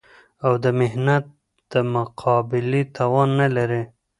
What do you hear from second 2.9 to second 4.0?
توان نه لري